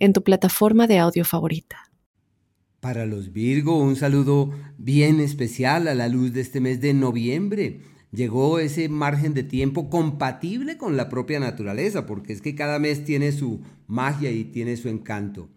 en 0.00 0.12
tu 0.12 0.24
plataforma 0.24 0.88
de 0.88 0.98
audio 0.98 1.24
favorita. 1.24 1.90
Para 2.80 3.06
los 3.06 3.32
Virgo, 3.32 3.78
un 3.78 3.94
saludo 3.94 4.50
bien 4.78 5.20
especial 5.20 5.86
a 5.86 5.94
la 5.94 6.08
luz 6.08 6.32
de 6.32 6.40
este 6.40 6.60
mes 6.60 6.80
de 6.80 6.94
noviembre. 6.94 7.82
Llegó 8.10 8.58
ese 8.58 8.88
margen 8.88 9.34
de 9.34 9.44
tiempo 9.44 9.88
compatible 9.88 10.76
con 10.76 10.96
la 10.96 11.08
propia 11.08 11.38
naturaleza, 11.38 12.06
porque 12.06 12.32
es 12.32 12.40
que 12.42 12.56
cada 12.56 12.78
mes 12.78 13.04
tiene 13.04 13.30
su 13.30 13.60
magia 13.86 14.32
y 14.32 14.44
tiene 14.44 14.76
su 14.76 14.88
encanto. 14.88 15.50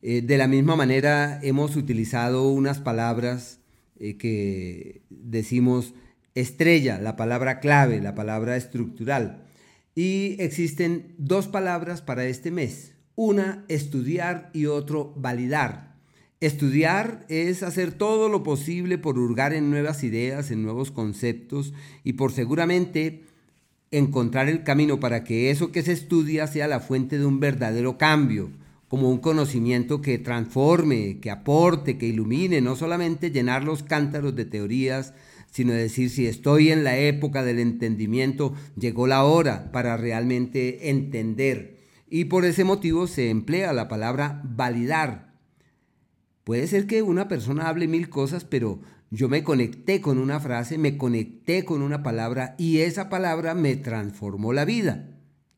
Eh, 0.00 0.22
de 0.22 0.36
la 0.36 0.48
misma 0.48 0.74
manera, 0.74 1.38
hemos 1.42 1.76
utilizado 1.76 2.48
unas 2.48 2.80
palabras 2.80 3.60
eh, 4.00 4.16
que 4.16 5.02
decimos 5.10 5.94
estrella, 6.34 6.98
la 6.98 7.14
palabra 7.16 7.60
clave, 7.60 8.00
la 8.00 8.14
palabra 8.14 8.56
estructural. 8.56 9.44
Y 9.94 10.36
existen 10.40 11.14
dos 11.18 11.46
palabras 11.46 12.02
para 12.02 12.24
este 12.24 12.50
mes, 12.50 12.94
una, 13.16 13.64
estudiar 13.68 14.50
y 14.52 14.66
otro, 14.66 15.12
validar. 15.16 15.92
Estudiar 16.40 17.24
es 17.28 17.62
hacer 17.62 17.92
todo 17.92 18.28
lo 18.28 18.42
posible 18.42 18.98
por 18.98 19.18
hurgar 19.18 19.52
en 19.52 19.70
nuevas 19.70 20.02
ideas, 20.02 20.50
en 20.50 20.62
nuevos 20.62 20.90
conceptos 20.90 21.72
y 22.02 22.14
por 22.14 22.32
seguramente 22.32 23.22
encontrar 23.92 24.48
el 24.48 24.64
camino 24.64 24.98
para 24.98 25.22
que 25.22 25.50
eso 25.50 25.70
que 25.70 25.82
se 25.82 25.92
estudia 25.92 26.46
sea 26.46 26.66
la 26.66 26.80
fuente 26.80 27.18
de 27.18 27.26
un 27.26 27.38
verdadero 27.38 27.96
cambio, 27.96 28.50
como 28.88 29.08
un 29.08 29.18
conocimiento 29.18 30.02
que 30.02 30.18
transforme, 30.18 31.20
que 31.20 31.30
aporte, 31.30 31.96
que 31.96 32.08
ilumine, 32.08 32.60
no 32.60 32.74
solamente 32.74 33.30
llenar 33.30 33.64
los 33.64 33.82
cántaros 33.82 34.34
de 34.34 34.44
teorías, 34.44 35.14
sino 35.50 35.72
decir 35.72 36.10
si 36.10 36.26
estoy 36.26 36.70
en 36.70 36.82
la 36.82 36.98
época 36.98 37.44
del 37.44 37.58
entendimiento, 37.58 38.54
llegó 38.76 39.06
la 39.06 39.24
hora 39.24 39.70
para 39.70 39.96
realmente 39.96 40.90
entender 40.90 41.81
y 42.14 42.26
por 42.26 42.44
ese 42.44 42.62
motivo 42.62 43.06
se 43.06 43.30
emplea 43.30 43.72
la 43.72 43.88
palabra 43.88 44.42
validar. 44.44 45.32
Puede 46.44 46.66
ser 46.66 46.86
que 46.86 47.00
una 47.00 47.26
persona 47.26 47.68
hable 47.68 47.88
mil 47.88 48.10
cosas, 48.10 48.44
pero 48.44 48.80
yo 49.10 49.30
me 49.30 49.42
conecté 49.42 50.02
con 50.02 50.18
una 50.18 50.38
frase, 50.38 50.76
me 50.76 50.98
conecté 50.98 51.64
con 51.64 51.80
una 51.80 52.02
palabra 52.02 52.54
y 52.58 52.80
esa 52.80 53.08
palabra 53.08 53.54
me 53.54 53.76
transformó 53.76 54.52
la 54.52 54.66
vida. 54.66 55.08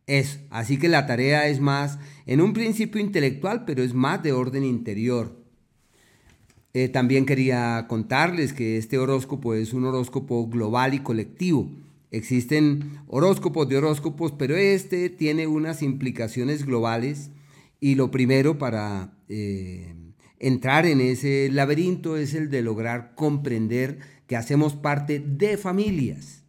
Es, 0.07 0.43
así 0.51 0.79
que 0.79 0.89
la 0.89 1.07
tarea 1.07 1.49
es 1.49 1.59
más, 1.59 1.99
en 2.25 2.41
un 2.41 2.53
principio 2.53 3.01
intelectual, 3.01 3.65
pero 3.65 3.83
es 3.83 3.93
más 3.93 4.23
de 4.23 4.31
orden 4.31 4.63
interior. 4.63 5.43
Eh, 6.73 6.89
también 6.89 7.27
quería 7.27 7.87
contarles 7.89 8.53
que 8.53 8.77
este 8.77 8.97
horóscopo 8.99 9.55
es 9.55 9.73
un 9.73 9.87
horóscopo 9.87 10.47
global 10.47 10.95
y 10.95 11.01
colectivo. 11.01 11.69
Existen 12.15 13.01
horóscopos 13.09 13.69
de 13.69 13.77
horóscopos, 13.77 14.31
pero 14.31 14.57
este 14.57 15.11
tiene 15.11 15.49
unas 15.49 15.83
implicaciones 15.83 16.65
globales 16.65 17.33
y 17.81 17.97
lo 17.97 18.13
primero 18.13 18.57
para 18.57 19.19
eh, 19.29 19.97
entrar 20.39 20.87
en 20.87 21.01
ese 21.01 21.51
laberinto 21.51 22.17
es 22.17 22.35
el 22.35 22.51
de 22.51 22.63
lograr 22.63 23.17
comprender 23.17 23.99
que 24.29 24.37
hacemos 24.37 24.77
parte 24.77 25.19
de 25.19 25.57
familias. 25.57 26.45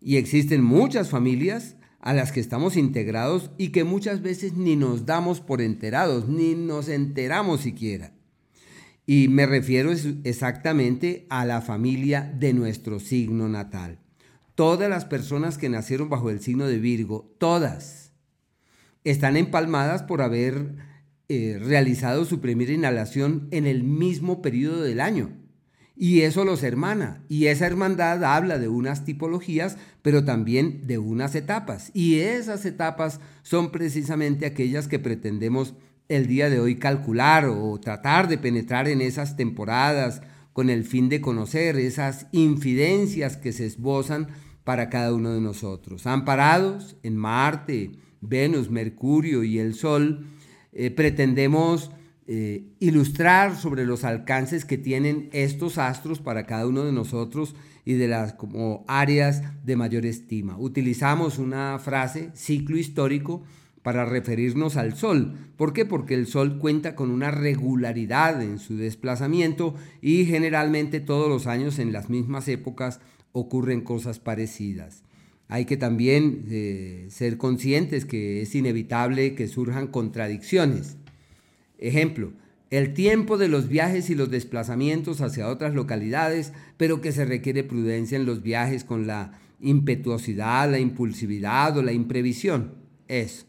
Y 0.00 0.16
existen 0.16 0.64
muchas 0.64 1.08
familias 1.08 1.76
a 2.00 2.12
las 2.12 2.32
que 2.32 2.40
estamos 2.40 2.76
integrados 2.76 3.52
y 3.58 3.68
que 3.68 3.84
muchas 3.84 4.22
veces 4.22 4.54
ni 4.54 4.74
nos 4.74 5.06
damos 5.06 5.40
por 5.40 5.60
enterados, 5.60 6.28
ni 6.28 6.56
nos 6.56 6.88
enteramos 6.88 7.60
siquiera. 7.60 8.12
Y 9.06 9.28
me 9.28 9.46
refiero 9.46 9.92
exactamente 10.24 11.28
a 11.30 11.44
la 11.44 11.60
familia 11.60 12.34
de 12.36 12.52
nuestro 12.52 12.98
signo 12.98 13.48
natal 13.48 14.00
todas 14.56 14.90
las 14.90 15.04
personas 15.04 15.58
que 15.58 15.68
nacieron 15.68 16.08
bajo 16.08 16.30
el 16.30 16.40
signo 16.40 16.66
de 16.66 16.78
Virgo, 16.78 17.32
todas, 17.38 18.10
están 19.04 19.36
empalmadas 19.36 20.02
por 20.02 20.22
haber 20.22 20.74
eh, 21.28 21.60
realizado 21.62 22.24
su 22.24 22.40
primera 22.40 22.72
inhalación 22.72 23.46
en 23.52 23.66
el 23.66 23.84
mismo 23.84 24.42
periodo 24.42 24.82
del 24.82 25.00
año. 25.00 25.30
Y 25.94 26.22
eso 26.22 26.44
los 26.44 26.62
hermana. 26.62 27.24
Y 27.28 27.46
esa 27.46 27.66
hermandad 27.66 28.24
habla 28.24 28.58
de 28.58 28.68
unas 28.68 29.04
tipologías, 29.04 29.76
pero 30.02 30.24
también 30.24 30.86
de 30.86 30.98
unas 30.98 31.34
etapas. 31.34 31.90
Y 31.94 32.20
esas 32.20 32.66
etapas 32.66 33.20
son 33.42 33.70
precisamente 33.70 34.46
aquellas 34.46 34.88
que 34.88 34.98
pretendemos 34.98 35.74
el 36.08 36.26
día 36.26 36.50
de 36.50 36.60
hoy 36.60 36.76
calcular 36.76 37.46
o 37.46 37.78
tratar 37.80 38.28
de 38.28 38.38
penetrar 38.38 38.88
en 38.88 39.00
esas 39.00 39.36
temporadas 39.36 40.22
con 40.52 40.70
el 40.70 40.84
fin 40.84 41.08
de 41.08 41.20
conocer 41.20 41.76
esas 41.76 42.26
infidencias 42.32 43.36
que 43.36 43.52
se 43.52 43.66
esbozan 43.66 44.28
para 44.66 44.90
cada 44.90 45.14
uno 45.14 45.32
de 45.32 45.40
nosotros. 45.40 46.08
Amparados 46.08 46.96
en 47.04 47.16
Marte, 47.16 47.92
Venus, 48.20 48.68
Mercurio 48.68 49.44
y 49.44 49.60
el 49.60 49.74
Sol, 49.74 50.26
eh, 50.72 50.90
pretendemos 50.90 51.92
eh, 52.26 52.64
ilustrar 52.80 53.56
sobre 53.56 53.86
los 53.86 54.02
alcances 54.02 54.64
que 54.64 54.76
tienen 54.76 55.30
estos 55.32 55.78
astros 55.78 56.18
para 56.18 56.46
cada 56.46 56.66
uno 56.66 56.82
de 56.82 56.90
nosotros 56.90 57.54
y 57.84 57.92
de 57.92 58.08
las 58.08 58.32
como 58.32 58.84
áreas 58.88 59.44
de 59.64 59.76
mayor 59.76 60.04
estima. 60.04 60.58
Utilizamos 60.58 61.38
una 61.38 61.78
frase, 61.78 62.32
ciclo 62.34 62.76
histórico, 62.76 63.44
para 63.84 64.04
referirnos 64.04 64.76
al 64.76 64.96
Sol. 64.96 65.38
¿Por 65.56 65.72
qué? 65.74 65.84
Porque 65.84 66.14
el 66.14 66.26
Sol 66.26 66.58
cuenta 66.58 66.96
con 66.96 67.12
una 67.12 67.30
regularidad 67.30 68.42
en 68.42 68.58
su 68.58 68.76
desplazamiento 68.76 69.76
y 70.02 70.24
generalmente 70.24 70.98
todos 70.98 71.28
los 71.28 71.46
años 71.46 71.78
en 71.78 71.92
las 71.92 72.10
mismas 72.10 72.48
épocas 72.48 72.98
ocurren 73.38 73.82
cosas 73.82 74.18
parecidas. 74.18 75.02
Hay 75.48 75.66
que 75.66 75.76
también 75.76 76.46
eh, 76.48 77.06
ser 77.10 77.36
conscientes 77.36 78.06
que 78.06 78.40
es 78.40 78.54
inevitable 78.54 79.34
que 79.34 79.46
surjan 79.46 79.88
contradicciones. 79.88 80.96
Ejemplo, 81.78 82.32
el 82.70 82.94
tiempo 82.94 83.36
de 83.36 83.48
los 83.48 83.68
viajes 83.68 84.08
y 84.08 84.14
los 84.14 84.30
desplazamientos 84.30 85.20
hacia 85.20 85.48
otras 85.48 85.74
localidades, 85.74 86.54
pero 86.78 87.02
que 87.02 87.12
se 87.12 87.26
requiere 87.26 87.62
prudencia 87.62 88.16
en 88.16 88.24
los 88.24 88.42
viajes 88.42 88.84
con 88.84 89.06
la 89.06 89.38
impetuosidad, 89.60 90.70
la 90.70 90.78
impulsividad 90.78 91.76
o 91.76 91.82
la 91.82 91.92
imprevisión. 91.92 92.72
Es. 93.06 93.46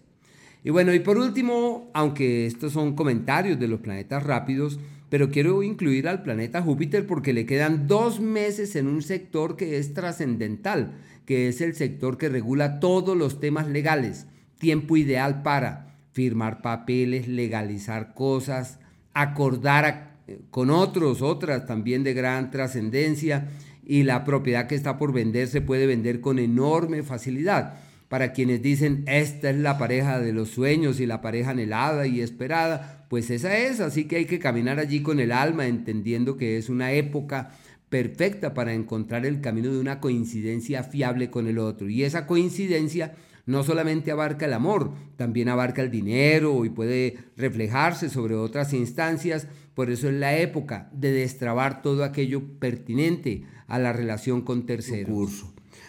Y 0.66 0.69
bueno, 0.69 0.94
y 0.94 1.00
por 1.00 1.18
último, 1.18 1.90
aunque 1.94 2.46
estos 2.46 2.74
son 2.74 2.94
comentarios 2.94 3.58
de 3.58 3.69
los 3.69 3.80
planetas 3.80 4.22
rápidos, 4.24 4.80
pero 5.09 5.29
quiero 5.29 5.63
incluir 5.63 6.07
al 6.07 6.23
planeta 6.23 6.62
Júpiter 6.62 7.07
porque 7.07 7.34
le 7.34 7.45
quedan 7.45 7.88
dos 7.88 8.19
meses 8.19 8.75
en 8.75 8.88
un 8.88 9.01
sector 9.01 9.56
que 9.56 9.78
es 9.78 9.94
trascendental, 9.94 10.94
que 11.25 11.47
es 11.47 11.62
el 11.62 11.75
sector 11.75 12.18
que 12.18 12.29
regula 12.29 12.79
todos 12.79 13.16
los 13.16 13.40
temas 13.40 13.68
legales. 13.68 14.28
Tiempo 14.59 14.97
ideal 14.97 15.44
para 15.44 15.95
firmar 16.12 16.62
papeles, 16.62 17.28
legalizar 17.28 18.13
cosas, 18.13 18.79
acordar 19.13 20.18
con 20.51 20.69
otros, 20.69 21.22
otras 21.22 21.66
también 21.66 22.03
de 22.03 22.13
gran 22.13 22.51
trascendencia 22.51 23.50
y 23.85 24.03
la 24.03 24.25
propiedad 24.25 24.68
que 24.68 24.75
está 24.75 24.97
por 24.97 25.13
vender 25.13 25.47
se 25.47 25.62
puede 25.62 25.88
vender 25.88 26.19
con 26.19 26.39
enorme 26.39 27.03
facilidad 27.03 27.75
para 28.09 28.31
quienes 28.31 28.62
dicen 28.62 29.03
esta 29.07 29.50
es 29.50 29.57
la 29.57 29.78
pareja 29.78 30.19
de 30.19 30.34
los 30.34 30.50
sueños 30.50 31.00
y 31.00 31.06
la 31.06 31.22
pareja 31.22 31.51
anhelada 31.51 32.07
y 32.07 32.22
esperada, 32.22 33.06
pues 33.09 33.29
esa 33.29 33.57
es, 33.57 33.79
así 33.79 34.06
que 34.06 34.18
hay 34.18 34.25
que 34.25 34.40
caminar 34.40 34.79
allí 34.79 35.01
con 35.01 35.19
el 35.19 35.31
alma 35.31 35.68
entendiendo 35.68 36.38
que 36.38 36.57
es 36.57 36.69
una 36.69 36.92
época 36.92 37.51
perfecta 37.89 38.54
para 38.54 38.74
encontrar 38.74 39.25
el 39.25 39.42
camino 39.42 39.71
de 39.71 39.80
una 39.80 40.00
coincidencia 40.00 40.83
fiable 40.83 41.30
con 41.30 41.48
el 41.48 41.57
otro. 41.57 41.89
Y 41.89 42.04
esa 42.04 42.27
coincidencia 42.27 43.13
no 43.45 43.63
solamente 43.63 44.12
abarca 44.12 44.45
el 44.45 44.54
amor, 44.54 44.92
también 45.15 45.48
abarca 45.48 45.81
el 45.81 45.89
dinero 45.89 46.65
y 46.65 46.69
puede 46.69 47.18
reflejarse 47.38 48.09
sobre 48.09 48.36
otras 48.36 48.74
instancias. 48.74 49.48
Por 49.74 49.89
eso 49.89 50.09
es 50.09 50.15
la 50.15 50.38
época 50.38 50.89
de 50.92 51.12
destrabar 51.12 51.81
todo 51.81 52.04
aquello 52.04 52.42
pertinente 52.59 53.44
a 53.68 53.80
la 53.80 53.94
relación 53.94 54.42
con 54.42 54.65
terceros. 54.65 55.45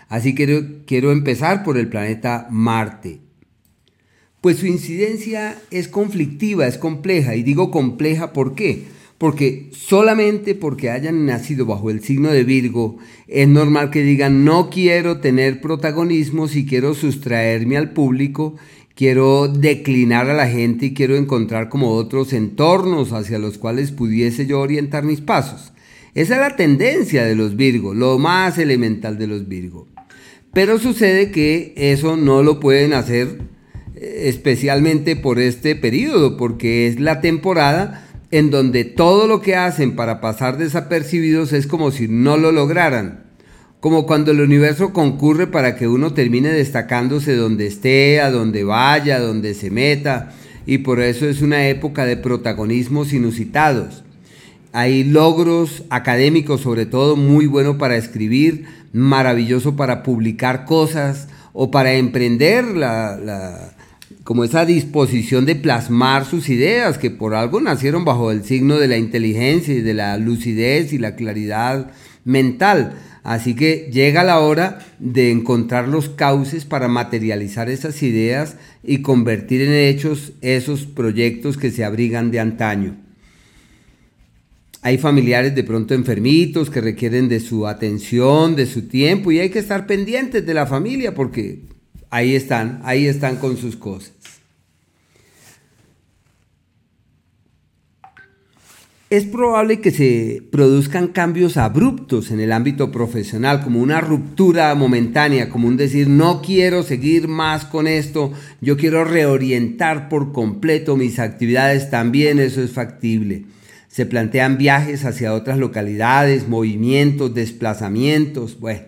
Así 0.09 0.35
que 0.35 0.83
quiero 0.87 1.13
empezar 1.13 1.65
por 1.65 1.77
el 1.77 1.89
planeta 1.89 2.49
Marte. 2.51 3.21
Pues 4.41 4.59
su 4.59 4.67
incidencia 4.67 5.61
es 5.71 5.89
conflictiva, 5.89 6.67
es 6.67 6.79
compleja. 6.79 7.35
Y 7.35 7.43
digo 7.43 7.71
compleja 7.71 8.33
¿por 8.33 8.55
qué? 8.55 8.85
Porque 9.19 9.69
solamente 9.73 10.55
porque 10.55 10.91
hayan 10.91 11.27
nacido 11.27 11.67
bajo 11.67 11.91
el 11.91 12.03
signo 12.03 12.31
de 12.31 12.45
Virgo, 12.45 12.99
es 13.27 13.49
normal 13.49 13.91
que 13.91 14.05
digan 14.05 14.45
no 14.45 14.71
quiero 14.71 15.19
tener 15.19 15.61
protagonismo 15.61 16.47
si 16.47 16.65
quiero 16.65 16.95
sustraerme 16.95 17.77
al 17.77 17.91
público, 17.91 18.55
quiero 18.95 19.49
declinar 19.49 20.31
a 20.31 20.35
la 20.35 20.47
gente 20.47 20.87
y 20.87 20.95
quiero 20.95 21.17
encontrar 21.17 21.69
como 21.69 21.91
otros 21.91 22.33
entornos 22.33 23.13
hacia 23.13 23.41
los 23.41 23.59
cuales 23.59 23.91
pudiese 23.91 24.47
yo 24.47 24.61
orientar 24.61 25.03
mis 25.03 25.21
pasos. 25.21 25.73
Esa 26.15 26.35
es 26.35 26.41
la 26.41 26.57
tendencia 26.57 27.25
de 27.25 27.35
los 27.35 27.57
Virgos, 27.57 27.97
lo 27.97 28.19
más 28.19 28.57
elemental 28.57 29.19
de 29.19 29.27
los 29.27 29.49
Virgos. 29.49 29.89
Pero 30.53 30.79
sucede 30.79 31.31
que 31.31 31.75
eso 31.77 32.17
no 32.17 32.43
lo 32.43 32.61
pueden 32.61 32.93
hacer 32.93 33.39
eh, 33.97 34.29
especialmente 34.29 35.17
por 35.17 35.39
este 35.39 35.77
periodo, 35.77 36.37
porque 36.37 36.87
es 36.87 37.01
la 37.01 37.21
temporada 37.21 38.05
en 38.31 38.51
donde 38.51 38.85
todo 38.85 39.27
lo 39.27 39.41
que 39.41 39.57
hacen 39.57 39.97
para 39.97 40.21
pasar 40.21 40.59
desapercibidos 40.59 41.53
es 41.53 41.67
como 41.67 41.91
si 41.91 42.09
no 42.09 42.37
lo 42.37 42.53
lograran. 42.53 43.25
Como 43.81 44.07
cuando 44.07 44.33
el 44.33 44.41
universo 44.41 44.93
concurre 44.93 45.47
para 45.47 45.77
que 45.77 45.87
uno 45.87 46.13
termine 46.13 46.49
destacándose 46.49 47.37
donde 47.37 47.67
esté, 47.67 48.21
a 48.21 48.31
donde 48.31 48.65
vaya, 48.65 49.17
a 49.17 49.21
donde 49.21 49.55
se 49.55 49.71
meta, 49.71 50.33
y 50.67 50.79
por 50.79 51.01
eso 51.01 51.29
es 51.29 51.41
una 51.41 51.69
época 51.69 52.05
de 52.05 52.17
protagonismos 52.17 53.13
inusitados. 53.13 54.03
Hay 54.73 55.05
logros 55.05 55.85
académicos, 55.89 56.61
sobre 56.61 56.87
todo, 56.87 57.17
muy 57.17 57.47
bueno 57.47 57.79
para 57.79 57.97
escribir, 57.97 58.67
maravilloso 58.93 59.77
para 59.77 60.03
publicar 60.03 60.65
cosas 60.65 61.29
o 61.53 61.71
para 61.71 61.95
emprender 61.95 62.65
la, 62.65 63.73
como 64.25 64.45
esa 64.45 64.65
disposición 64.65 65.47
de 65.47 65.57
plasmar 65.57 66.25
sus 66.25 66.49
ideas, 66.49 66.99
que 66.99 67.11
por 67.11 67.35
algo 67.35 67.61
nacieron 67.61 68.05
bajo 68.05 68.31
el 68.31 68.45
signo 68.45 68.79
de 68.79 68.89
la 68.89 68.97
inteligencia 68.97 69.75
y 69.75 69.81
de 69.81 69.95
la 69.95 70.17
lucidez 70.19 70.93
y 70.93 70.99
la 70.99 71.17
claridad 71.17 71.91
mental. 72.25 72.93
Así 73.25 73.55
que 73.55 73.91
llega 73.93 74.25
la 74.25 74.41
hora 74.41 74.79
de 74.99 75.31
encontrar 75.31 75.89
los 75.89 76.09
cauces 76.09 76.65
para 76.65 76.89
materializar 76.89 77.69
esas 77.69 78.03
ideas 78.03 78.57
y 78.83 79.03
convertir 79.03 79.63
en 79.63 79.73
hechos 79.73 80.33
esos 80.41 80.87
proyectos 80.87 81.57
que 81.57 81.71
se 81.71 81.85
abrigan 81.85 82.31
de 82.31 82.41
antaño. 82.41 83.08
Hay 84.83 84.99
familiares 84.99 85.55
de 85.55 85.65
pronto 85.65 85.95
enfermitos 85.95 86.71
que 86.71 86.81
requieren 86.81 87.29
de 87.29 87.41
su 87.41 87.67
atención, 87.67 88.55
de 88.55 88.67
su 88.67 88.83
tiempo 88.89 89.33
y 89.33 89.41
hay 89.41 89.51
que 89.51 89.59
estar 89.59 89.87
pendientes 89.87 90.47
de 90.47 90.55
la 90.55 90.67
familia 90.67 91.15
porque 91.15 91.63
ahí 92.11 92.35
están, 92.35 92.81
ahí 92.85 93.07
están 93.07 93.37
con 93.37 93.57
sus 93.57 93.77
cosas. 93.77 94.13
es 99.11 99.25
probable 99.25 99.81
que 99.81 99.91
se 99.91 100.43
produzcan 100.53 101.09
cambios 101.09 101.57
abruptos 101.57 102.31
en 102.31 102.41
el 102.41 102.53
ámbito 102.53 102.93
profesional, 102.93 103.63
como 103.63 103.81
una 103.81 104.03
ruptura 104.03 104.75
momentánea, 104.75 105.49
como 105.49 105.67
un 105.67 105.79
decir, 105.79 106.09
no 106.09 106.43
quiero 106.43 106.83
seguir 106.83 107.27
más 107.27 107.65
con 107.65 107.87
esto, 107.87 108.33
yo 108.61 108.77
quiero 108.77 109.05
reorientar 109.05 110.11
por 110.11 110.33
completo 110.33 110.97
mis 110.97 111.19
actividades, 111.19 111.89
también 111.89 112.39
eso 112.39 112.63
es 112.63 112.73
factible. 112.73 113.45
Se 113.99 114.07
plantean 114.07 114.59
viajes 114.59 115.05
hacia 115.05 115.35
otras 115.35 115.59
localidades, 115.59 116.47
movimientos, 116.47 117.35
desplazamientos, 117.35 118.61
bueno. 118.61 118.83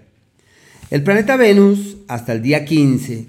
El 0.93 1.03
planeta 1.03 1.37
Venus, 1.37 1.97
hasta 2.07 2.33
el 2.33 2.43
día 2.43 2.65
15, 2.65 3.27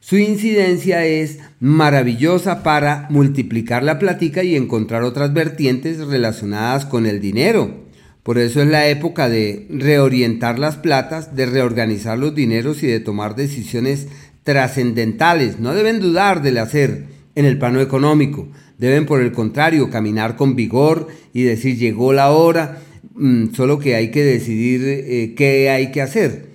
su 0.00 0.18
incidencia 0.18 1.06
es 1.06 1.38
maravillosa 1.58 2.62
para 2.62 3.06
multiplicar 3.08 3.82
la 3.82 3.98
plática 3.98 4.42
y 4.44 4.56
encontrar 4.56 5.02
otras 5.02 5.32
vertientes 5.32 6.06
relacionadas 6.06 6.84
con 6.84 7.06
el 7.06 7.18
dinero. 7.18 7.86
Por 8.22 8.36
eso 8.36 8.60
es 8.60 8.68
la 8.68 8.86
época 8.86 9.30
de 9.30 9.68
reorientar 9.70 10.58
las 10.58 10.76
platas, 10.76 11.34
de 11.34 11.46
reorganizar 11.46 12.18
los 12.18 12.34
dineros 12.34 12.82
y 12.82 12.88
de 12.88 13.00
tomar 13.00 13.36
decisiones 13.36 14.08
trascendentales. 14.42 15.60
No 15.60 15.74
deben 15.74 15.98
dudar 15.98 16.42
del 16.42 16.58
hacer 16.58 17.19
en 17.40 17.46
el 17.46 17.58
plano 17.58 17.80
económico. 17.80 18.48
Deben, 18.78 19.06
por 19.06 19.20
el 19.20 19.32
contrario, 19.32 19.90
caminar 19.90 20.36
con 20.36 20.54
vigor 20.54 21.08
y 21.32 21.42
decir 21.42 21.76
llegó 21.76 22.12
la 22.12 22.30
hora, 22.30 22.80
mm, 23.14 23.52
solo 23.54 23.78
que 23.78 23.96
hay 23.96 24.10
que 24.10 24.22
decidir 24.24 24.82
eh, 24.84 25.34
qué 25.36 25.70
hay 25.70 25.90
que 25.90 26.02
hacer 26.02 26.50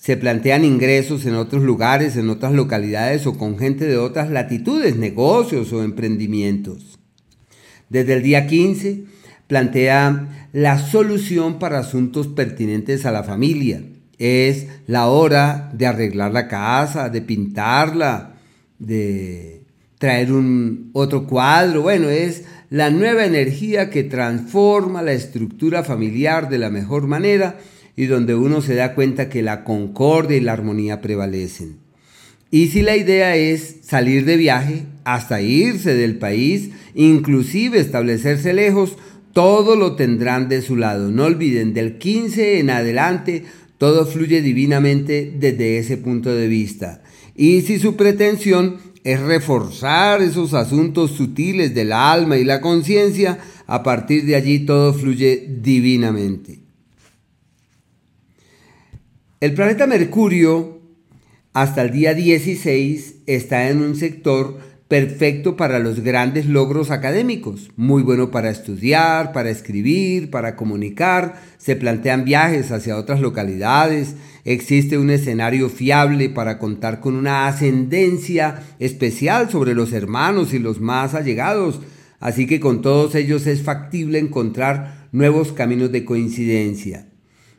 se 0.00 0.16
plantean 0.16 0.64
ingresos 0.64 1.26
en 1.26 1.34
otros 1.34 1.62
lugares, 1.62 2.16
en 2.16 2.30
otras 2.30 2.52
localidades 2.52 3.26
o 3.26 3.36
con 3.36 3.58
gente 3.58 3.84
de 3.84 3.98
otras 3.98 4.30
latitudes, 4.30 4.96
negocios 4.96 5.72
o 5.74 5.84
emprendimientos. 5.84 6.98
Desde 7.90 8.14
el 8.14 8.22
día 8.22 8.46
15 8.46 9.04
plantea 9.46 10.48
la 10.52 10.78
solución 10.78 11.58
para 11.58 11.80
asuntos 11.80 12.28
pertinentes 12.28 13.04
a 13.04 13.12
la 13.12 13.24
familia. 13.24 13.82
Es 14.16 14.68
la 14.86 15.06
hora 15.08 15.70
de 15.74 15.86
arreglar 15.86 16.32
la 16.32 16.48
casa, 16.48 17.10
de 17.10 17.20
pintarla, 17.20 18.36
de 18.78 19.59
traer 20.00 20.32
un 20.32 20.88
otro 20.94 21.26
cuadro. 21.26 21.82
Bueno, 21.82 22.08
es 22.08 22.44
la 22.70 22.88
nueva 22.88 23.26
energía 23.26 23.90
que 23.90 24.02
transforma 24.02 25.02
la 25.02 25.12
estructura 25.12 25.84
familiar 25.84 26.48
de 26.48 26.56
la 26.56 26.70
mejor 26.70 27.06
manera 27.06 27.58
y 27.96 28.06
donde 28.06 28.34
uno 28.34 28.62
se 28.62 28.74
da 28.74 28.94
cuenta 28.94 29.28
que 29.28 29.42
la 29.42 29.62
concordia 29.62 30.38
y 30.38 30.40
la 30.40 30.54
armonía 30.54 31.02
prevalecen. 31.02 31.80
Y 32.50 32.68
si 32.68 32.80
la 32.80 32.96
idea 32.96 33.36
es 33.36 33.76
salir 33.82 34.24
de 34.24 34.38
viaje, 34.38 34.84
hasta 35.04 35.42
irse 35.42 35.92
del 35.92 36.16
país, 36.16 36.70
inclusive 36.94 37.78
establecerse 37.78 38.54
lejos, 38.54 38.96
todo 39.34 39.76
lo 39.76 39.96
tendrán 39.96 40.48
de 40.48 40.62
su 40.62 40.76
lado. 40.76 41.10
No 41.10 41.26
olviden, 41.26 41.74
del 41.74 41.98
15 41.98 42.58
en 42.58 42.70
adelante, 42.70 43.44
todo 43.76 44.06
fluye 44.06 44.40
divinamente 44.40 45.30
desde 45.38 45.76
ese 45.76 45.98
punto 45.98 46.34
de 46.34 46.48
vista. 46.48 47.02
Y 47.36 47.60
si 47.62 47.78
su 47.78 47.96
pretensión 47.96 48.78
es 49.04 49.20
reforzar 49.20 50.22
esos 50.22 50.54
asuntos 50.54 51.12
sutiles 51.12 51.74
del 51.74 51.92
alma 51.92 52.36
y 52.36 52.44
la 52.44 52.60
conciencia, 52.60 53.38
a 53.66 53.82
partir 53.82 54.26
de 54.26 54.36
allí 54.36 54.60
todo 54.60 54.92
fluye 54.92 55.46
divinamente. 55.60 56.60
El 59.40 59.54
planeta 59.54 59.86
Mercurio 59.86 60.80
hasta 61.52 61.82
el 61.82 61.90
día 61.90 62.14
16 62.14 63.22
está 63.26 63.70
en 63.70 63.80
un 63.80 63.96
sector 63.96 64.58
perfecto 64.90 65.56
para 65.56 65.78
los 65.78 66.00
grandes 66.00 66.46
logros 66.46 66.90
académicos, 66.90 67.70
muy 67.76 68.02
bueno 68.02 68.32
para 68.32 68.50
estudiar, 68.50 69.32
para 69.32 69.48
escribir, 69.48 70.30
para 70.30 70.56
comunicar, 70.56 71.40
se 71.58 71.76
plantean 71.76 72.24
viajes 72.24 72.72
hacia 72.72 72.96
otras 72.96 73.20
localidades, 73.20 74.16
existe 74.44 74.98
un 74.98 75.10
escenario 75.10 75.68
fiable 75.68 76.28
para 76.28 76.58
contar 76.58 77.00
con 77.00 77.14
una 77.14 77.46
ascendencia 77.46 78.62
especial 78.78 79.50
sobre 79.50 79.74
los 79.74 79.92
hermanos 79.92 80.54
y 80.54 80.58
los 80.58 80.80
más 80.80 81.14
allegados, 81.14 81.80
así 82.18 82.46
que 82.46 82.60
con 82.60 82.82
todos 82.82 83.14
ellos 83.14 83.46
es 83.46 83.62
factible 83.62 84.18
encontrar 84.18 85.08
nuevos 85.12 85.52
caminos 85.52 85.92
de 85.92 86.04
coincidencia. 86.04 87.06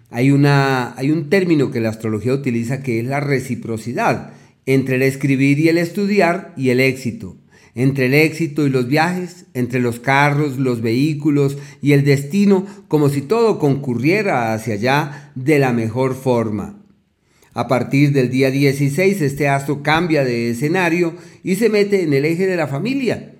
Hay, 0.09 0.31
una, 0.31 0.93
hay 0.97 1.11
un 1.11 1.29
término 1.29 1.71
que 1.71 1.79
la 1.79 1.89
astrología 1.89 2.33
utiliza 2.33 2.83
que 2.83 2.99
es 2.99 3.05
la 3.05 3.19
reciprocidad 3.19 4.33
entre 4.65 4.95
el 4.95 5.01
escribir 5.03 5.59
y 5.59 5.69
el 5.69 5.77
estudiar 5.77 6.53
y 6.57 6.69
el 6.69 6.79
éxito, 6.79 7.37
entre 7.75 8.07
el 8.07 8.13
éxito 8.13 8.65
y 8.65 8.69
los 8.69 8.87
viajes, 8.87 9.45
entre 9.53 9.79
los 9.79 9.99
carros, 9.99 10.57
los 10.57 10.81
vehículos 10.81 11.57
y 11.81 11.93
el 11.93 12.03
destino, 12.03 12.65
como 12.87 13.09
si 13.09 13.21
todo 13.21 13.59
concurriera 13.59 14.53
hacia 14.53 14.73
allá 14.75 15.31
de 15.35 15.59
la 15.59 15.73
mejor 15.73 16.15
forma. 16.15 16.77
A 17.53 17.67
partir 17.67 18.13
del 18.13 18.29
día 18.29 18.49
16 18.49 19.21
este 19.21 19.47
astro 19.47 19.83
cambia 19.83 20.23
de 20.23 20.49
escenario 20.49 21.15
y 21.43 21.55
se 21.55 21.69
mete 21.69 22.03
en 22.03 22.13
el 22.13 22.25
eje 22.25 22.47
de 22.47 22.55
la 22.55 22.67
familia, 22.67 23.35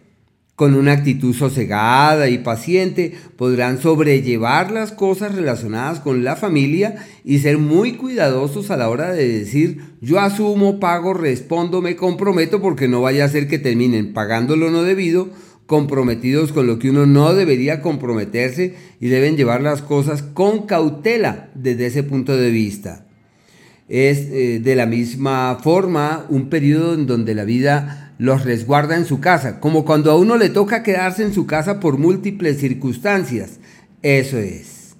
con 0.62 0.75
una 0.75 0.91
actitud 0.91 1.34
sosegada 1.34 2.30
y 2.30 2.38
paciente 2.38 3.13
podrán 3.36 3.82
sobrellevar 3.82 4.70
las 4.70 4.91
cosas 4.91 5.34
relacionadas 5.34 6.00
con 6.01 6.24
la 6.24 6.36
familia 6.36 7.03
y 7.25 7.39
ser 7.39 7.58
muy 7.58 7.94
cuidadosos 7.94 8.70
a 8.70 8.77
la 8.77 8.88
hora 8.88 9.12
de 9.12 9.27
decir 9.27 9.82
yo 10.01 10.20
asumo, 10.20 10.80
pago, 10.80 11.15
respondo, 11.15 11.82
me 11.82 11.96
comprometo 11.96 12.62
porque 12.62 12.88
no 12.88 13.01
vaya 13.01 13.25
a 13.25 13.30
ser 13.30 13.48
que 13.48 13.58
terminen 13.58 14.13
pagando 14.13 14.56
lo 14.56 14.70
no 14.70 14.84
debido, 14.84 15.32
comprometidos 15.65 16.51
con 16.51 16.68
lo 16.68 16.77
que 16.77 16.91
uno 16.91 17.08
no 17.08 17.34
debería 17.34 17.82
comprometerse 17.82 18.75
y 19.00 19.08
deben 19.08 19.38
llevar 19.38 19.63
las 19.63 19.82
cosas 19.82 20.22
con 20.22 20.68
cautela 20.68 21.50
desde 21.56 21.88
ese 21.88 22.03
punto 22.03 22.38
de 22.38 22.51
vista. 22.51 23.08
Es 23.89 24.20
eh, 24.20 24.62
de 24.63 24.75
la 24.75 24.86
misma 24.86 25.58
forma 25.63 26.27
un 26.30 26.50
periodo 26.50 26.94
en 26.94 27.08
donde 27.08 27.34
la 27.34 27.46
vida 27.46 28.11
los 28.22 28.46
resguarda 28.46 28.98
en 28.98 29.06
su 29.06 29.20
casa, 29.20 29.60
como 29.60 29.84
cuando 29.84 30.12
a 30.12 30.16
uno 30.16 30.38
le 30.38 30.50
toca 30.50 30.84
quedarse 30.84 31.24
en 31.24 31.34
su 31.34 31.48
casa 31.48 31.80
por 31.80 31.98
múltiples 31.98 32.60
circunstancias. 32.60 33.58
Eso 34.04 34.38
es. 34.38 34.94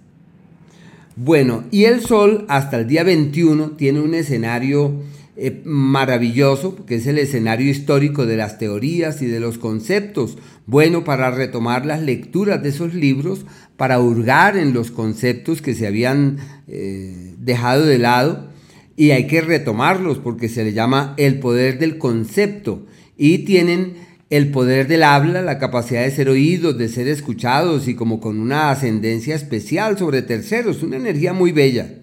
Bueno, 1.16 1.66
y 1.70 1.84
el 1.84 2.02
Sol 2.02 2.46
hasta 2.50 2.80
el 2.80 2.88
día 2.88 3.04
21 3.04 3.74
tiene 3.78 4.00
un 4.00 4.16
escenario 4.16 5.04
eh, 5.38 5.62
maravilloso, 5.66 6.84
que 6.88 6.96
es 6.96 7.06
el 7.06 7.20
escenario 7.20 7.70
histórico 7.70 8.26
de 8.26 8.38
las 8.38 8.58
teorías 8.58 9.22
y 9.22 9.28
de 9.28 9.40
los 9.40 9.60
conceptos, 9.60 10.40
bueno 10.66 11.04
para 11.04 11.30
retomar 11.30 11.86
las 11.86 12.02
lecturas 12.02 12.64
de 12.64 12.70
esos 12.70 12.96
libros, 12.96 13.46
para 13.78 14.00
hurgar 14.00 14.58
en 14.58 14.74
los 14.74 14.90
conceptos 14.90 15.62
que 15.62 15.76
se 15.76 15.86
habían 15.86 16.38
eh, 16.68 17.36
dejado 17.38 17.86
de 17.86 18.00
lado, 18.00 18.48
y 18.96 19.12
hay 19.12 19.28
que 19.28 19.42
retomarlos 19.42 20.18
porque 20.18 20.50
se 20.50 20.64
le 20.64 20.74
llama 20.74 21.14
el 21.18 21.38
poder 21.38 21.78
del 21.78 22.00
concepto 22.00 22.88
y 23.24 23.38
tienen 23.46 23.94
el 24.32 24.50
poder 24.50 24.88
del 24.88 25.04
habla, 25.04 25.44
la 25.44 25.60
capacidad 25.60 26.02
de 26.02 26.10
ser 26.10 26.28
oídos, 26.28 26.76
de 26.76 26.90
ser 26.90 27.08
escuchados 27.08 27.88
y 27.88 27.94
como 27.94 28.20
con 28.20 28.40
una 28.40 28.72
ascendencia 28.72 29.36
especial 29.36 29.96
sobre 29.96 30.24
terceros, 30.24 30.82
una 30.82 30.98
energía 30.98 31.32
muy 31.32 31.52
bella. 31.52 32.00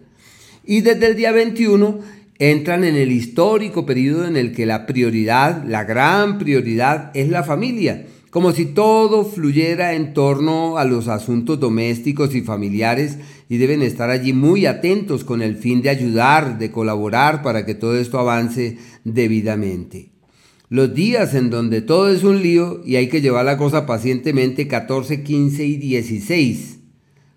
Y 0.64 0.82
desde 0.82 1.08
el 1.08 1.16
día 1.16 1.32
21 1.32 1.98
entran 2.38 2.84
en 2.84 2.94
el 2.94 3.10
histórico 3.10 3.84
periodo 3.84 4.28
en 4.28 4.36
el 4.36 4.52
que 4.52 4.64
la 4.64 4.86
prioridad, 4.86 5.64
la 5.66 5.82
gran 5.82 6.38
prioridad 6.38 7.10
es 7.14 7.28
la 7.30 7.42
familia, 7.42 8.06
como 8.30 8.52
si 8.52 8.66
todo 8.66 9.24
fluyera 9.24 9.94
en 9.94 10.14
torno 10.14 10.78
a 10.78 10.84
los 10.84 11.08
asuntos 11.08 11.58
domésticos 11.58 12.32
y 12.36 12.42
familiares 12.42 13.18
y 13.48 13.56
deben 13.56 13.82
estar 13.82 14.08
allí 14.08 14.32
muy 14.32 14.66
atentos 14.66 15.24
con 15.24 15.42
el 15.42 15.56
fin 15.56 15.82
de 15.82 15.90
ayudar, 15.90 16.60
de 16.60 16.70
colaborar 16.70 17.42
para 17.42 17.66
que 17.66 17.74
todo 17.74 17.96
esto 17.96 18.20
avance 18.20 18.78
debidamente. 19.02 20.12
Los 20.70 20.94
días 20.94 21.32
en 21.32 21.48
donde 21.48 21.80
todo 21.80 22.10
es 22.10 22.24
un 22.24 22.42
lío 22.42 22.82
y 22.84 22.96
hay 22.96 23.08
que 23.08 23.22
llevar 23.22 23.46
la 23.46 23.56
cosa 23.56 23.86
pacientemente 23.86 24.68
14, 24.68 25.22
15 25.22 25.64
y 25.64 25.76
16, 25.78 26.80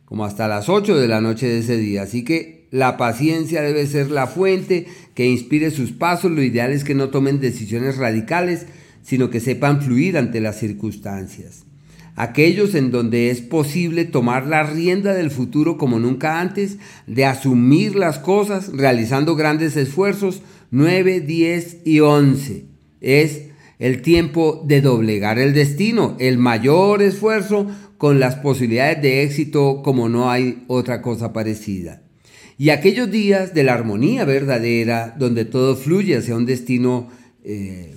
como 0.03 0.25
hasta 0.25 0.49
las 0.49 0.67
8 0.67 0.97
de 0.97 1.07
la 1.07 1.21
noche 1.21 1.47
de 1.47 1.59
ese 1.59 1.77
día. 1.77 2.01
Así 2.01 2.25
que 2.25 2.67
la 2.71 2.97
paciencia 2.97 3.61
debe 3.61 3.87
ser 3.87 4.11
la 4.11 4.27
fuente 4.27 4.85
que 5.15 5.29
inspire 5.29 5.71
sus 5.71 5.93
pasos. 5.93 6.29
Lo 6.29 6.43
ideal 6.43 6.73
es 6.73 6.83
que 6.83 6.93
no 6.93 7.07
tomen 7.07 7.39
decisiones 7.39 7.95
radicales, 7.95 8.65
sino 9.01 9.29
que 9.29 9.39
sepan 9.39 9.81
fluir 9.81 10.17
ante 10.17 10.41
las 10.41 10.59
circunstancias. 10.59 11.63
Aquellos 12.17 12.75
en 12.75 12.91
donde 12.91 13.29
es 13.29 13.39
posible 13.39 14.03
tomar 14.03 14.45
la 14.45 14.63
rienda 14.63 15.13
del 15.13 15.31
futuro 15.31 15.77
como 15.77 15.99
nunca 15.99 16.41
antes, 16.41 16.79
de 17.07 17.23
asumir 17.23 17.95
las 17.95 18.19
cosas 18.19 18.73
realizando 18.73 19.37
grandes 19.37 19.77
esfuerzos, 19.77 20.41
9, 20.69 21.21
10 21.21 21.77
y 21.85 22.01
11 22.01 22.70
es 23.01 23.47
el 23.79 24.01
tiempo 24.01 24.63
de 24.65 24.81
doblegar 24.81 25.39
el 25.39 25.53
destino, 25.53 26.15
el 26.19 26.37
mayor 26.37 27.01
esfuerzo 27.01 27.67
con 27.97 28.19
las 28.19 28.35
posibilidades 28.35 29.01
de 29.01 29.23
éxito 29.23 29.81
como 29.83 30.07
no 30.07 30.29
hay 30.29 30.63
otra 30.67 31.01
cosa 31.01 31.33
parecida. 31.33 32.01
Y 32.57 32.69
aquellos 32.69 33.09
días 33.09 33.55
de 33.55 33.63
la 33.63 33.73
armonía 33.73 34.23
verdadera, 34.23 35.15
donde 35.17 35.45
todo 35.45 35.75
fluye 35.75 36.15
hacia 36.15 36.35
un 36.35 36.45
destino 36.45 37.09
eh, 37.43 37.95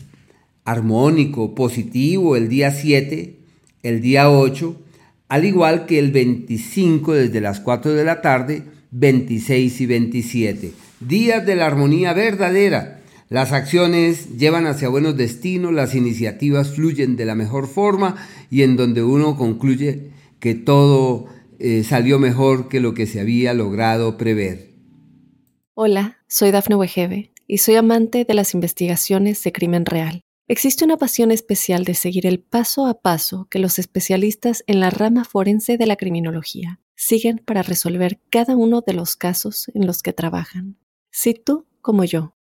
armónico, 0.64 1.54
positivo, 1.54 2.34
el 2.34 2.48
día 2.48 2.70
7, 2.70 3.36
el 3.82 4.00
día 4.00 4.30
8, 4.30 4.80
al 5.28 5.44
igual 5.44 5.84
que 5.84 5.98
el 5.98 6.12
25 6.12 7.12
desde 7.12 7.42
las 7.42 7.60
4 7.60 7.92
de 7.92 8.04
la 8.04 8.22
tarde, 8.22 8.62
26 8.90 9.80
y 9.80 9.86
27. 9.86 10.72
Días 11.00 11.44
de 11.44 11.56
la 11.56 11.66
armonía 11.66 12.14
verdadera, 12.14 13.02
las 13.34 13.50
acciones 13.50 14.38
llevan 14.38 14.64
hacia 14.68 14.88
buenos 14.88 15.16
destinos, 15.16 15.72
las 15.72 15.96
iniciativas 15.96 16.70
fluyen 16.70 17.16
de 17.16 17.24
la 17.24 17.34
mejor 17.34 17.66
forma 17.66 18.14
y 18.48 18.62
en 18.62 18.76
donde 18.76 19.02
uno 19.02 19.36
concluye 19.36 20.12
que 20.38 20.54
todo 20.54 21.26
eh, 21.58 21.82
salió 21.82 22.20
mejor 22.20 22.68
que 22.68 22.78
lo 22.78 22.94
que 22.94 23.06
se 23.06 23.18
había 23.18 23.52
logrado 23.52 24.16
prever. 24.18 24.70
Hola, 25.74 26.18
soy 26.28 26.52
Dafne 26.52 26.76
Wegebe 26.76 27.32
y 27.48 27.58
soy 27.58 27.74
amante 27.74 28.24
de 28.24 28.34
las 28.34 28.54
investigaciones 28.54 29.42
de 29.42 29.50
crimen 29.50 29.84
real. 29.84 30.20
Existe 30.46 30.84
una 30.84 30.96
pasión 30.96 31.32
especial 31.32 31.82
de 31.82 31.94
seguir 31.94 32.28
el 32.28 32.38
paso 32.38 32.86
a 32.86 33.00
paso 33.00 33.48
que 33.50 33.58
los 33.58 33.80
especialistas 33.80 34.62
en 34.68 34.78
la 34.78 34.90
rama 34.90 35.24
forense 35.24 35.76
de 35.76 35.86
la 35.86 35.96
criminología 35.96 36.78
siguen 36.94 37.42
para 37.44 37.64
resolver 37.64 38.20
cada 38.30 38.54
uno 38.54 38.84
de 38.86 38.92
los 38.92 39.16
casos 39.16 39.72
en 39.74 39.88
los 39.88 40.04
que 40.04 40.12
trabajan. 40.12 40.78
Si 41.10 41.34
tú, 41.34 41.66
como 41.80 42.04
yo, 42.04 42.33